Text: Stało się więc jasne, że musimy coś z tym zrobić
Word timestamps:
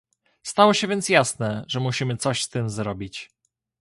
Stało 0.43 0.73
się 0.73 0.87
więc 0.87 1.09
jasne, 1.09 1.63
że 1.67 1.79
musimy 1.79 2.17
coś 2.17 2.43
z 2.43 2.49
tym 2.49 2.69
zrobić 2.69 3.29